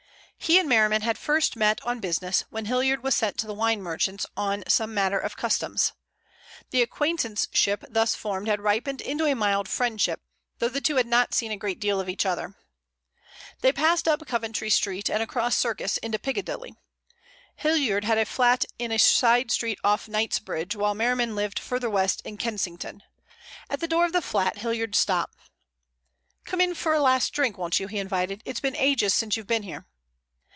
He 0.43 0.57
and 0.57 0.67
Merriman 0.67 1.03
had 1.03 1.19
first 1.19 1.55
met 1.55 1.79
on 1.85 1.99
business, 1.99 2.45
when 2.49 2.65
Hilliard 2.65 3.03
was 3.03 3.15
sent 3.15 3.37
to 3.37 3.47
the 3.47 3.53
wine 3.53 3.79
merchants 3.79 4.25
on 4.35 4.63
some 4.67 4.91
matter 4.91 5.19
of 5.19 5.37
Customs. 5.37 5.93
The 6.71 6.81
acquaintanceship 6.81 7.85
thus 7.87 8.15
formed 8.15 8.47
had 8.47 8.59
ripened 8.59 9.01
into 9.01 9.25
a 9.27 9.35
mild 9.35 9.69
friendship, 9.69 10.19
though 10.57 10.67
the 10.67 10.81
two 10.81 10.95
had 10.95 11.05
not 11.05 11.35
seen 11.35 11.51
a 11.51 11.57
great 11.57 11.79
deal 11.79 12.01
of 12.01 12.09
each 12.09 12.25
other. 12.25 12.55
They 13.61 13.71
passed 13.71 14.07
up 14.07 14.25
Coventry 14.25 14.71
Street 14.71 15.11
and 15.11 15.21
across 15.21 15.53
the 15.55 15.61
Circus 15.61 15.97
into 15.97 16.17
Piccadilly. 16.17 16.73
Hilliard 17.57 18.03
had 18.05 18.17
a 18.17 18.25
flat 18.25 18.65
in 18.79 18.91
a 18.91 18.97
side 18.97 19.51
street 19.51 19.77
off 19.83 20.07
Knightsbridge, 20.07 20.75
while 20.75 20.95
Merriman 20.95 21.35
lived 21.35 21.59
farther 21.59 21.89
west 21.89 22.19
in 22.25 22.37
Kensington. 22.37 23.03
At 23.69 23.79
the 23.79 23.87
door 23.87 24.05
of 24.05 24.11
the 24.11 24.23
flat 24.23 24.57
Hilliard 24.57 24.95
stopped. 24.95 25.37
"Come 26.45 26.59
in 26.59 26.73
for 26.73 26.95
a 26.95 26.99
last 26.99 27.29
drink, 27.31 27.59
won't 27.59 27.79
you?" 27.79 27.85
he 27.87 27.99
invited. 27.99 28.41
"It's 28.43 28.59
ages 28.63 29.13
since 29.13 29.37
you've 29.37 29.45
been 29.47 29.63
here." 29.63 29.85